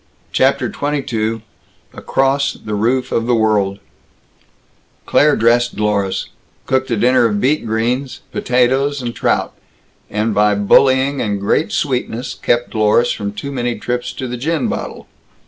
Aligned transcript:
CHAPTER 0.31 0.67
XXII 0.73 1.43
ACROSS 1.93 2.57
THE 2.65 2.73
ROOF 2.73 3.11
OF 3.11 3.27
THE 3.27 3.35
WORLD 3.35 3.77
Claire 5.05 5.35
dressed 5.35 5.75
Dlorus, 5.75 6.29
cooked 6.65 6.89
a 6.89 6.97
dinner 6.97 7.25
of 7.27 7.39
beet 7.39 7.67
greens, 7.67 8.21
potatoes, 8.31 9.03
and 9.03 9.13
trout; 9.15 9.53
and 10.09 10.33
by 10.33 10.55
bullying 10.55 11.21
and 11.21 11.39
great 11.39 11.71
sweetness 11.71 12.33
kept 12.33 12.71
Dlorus 12.71 13.11
from 13.15 13.31
too 13.33 13.51
many 13.51 13.77
trips 13.77 14.11
to 14.13 14.27
the 14.27 14.37
gin 14.37 14.67
bottle. 14.67 15.07